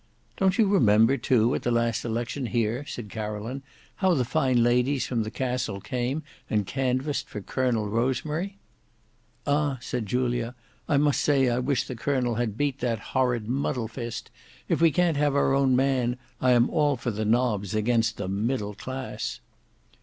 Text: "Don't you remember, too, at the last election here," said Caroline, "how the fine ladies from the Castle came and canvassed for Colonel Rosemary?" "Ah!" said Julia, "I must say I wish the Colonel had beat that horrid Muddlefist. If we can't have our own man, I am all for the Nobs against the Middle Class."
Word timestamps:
"Don't 0.35 0.57
you 0.57 0.65
remember, 0.67 1.15
too, 1.15 1.53
at 1.53 1.61
the 1.61 1.69
last 1.69 2.03
election 2.03 2.47
here," 2.47 2.83
said 2.87 3.07
Caroline, 3.11 3.61
"how 3.97 4.15
the 4.15 4.25
fine 4.25 4.63
ladies 4.63 5.05
from 5.05 5.21
the 5.21 5.29
Castle 5.29 5.79
came 5.79 6.23
and 6.49 6.65
canvassed 6.65 7.29
for 7.29 7.39
Colonel 7.39 7.87
Rosemary?" 7.87 8.57
"Ah!" 9.45 9.77
said 9.79 10.07
Julia, 10.07 10.55
"I 10.89 10.97
must 10.97 11.21
say 11.21 11.49
I 11.51 11.59
wish 11.59 11.83
the 11.83 11.95
Colonel 11.95 12.33
had 12.33 12.57
beat 12.57 12.79
that 12.79 12.97
horrid 13.13 13.45
Muddlefist. 13.47 14.31
If 14.67 14.81
we 14.81 14.89
can't 14.91 15.17
have 15.17 15.35
our 15.35 15.53
own 15.53 15.75
man, 15.75 16.17
I 16.41 16.53
am 16.53 16.67
all 16.71 16.95
for 16.95 17.11
the 17.11 17.23
Nobs 17.23 17.75
against 17.75 18.17
the 18.17 18.27
Middle 18.27 18.73
Class." 18.73 19.39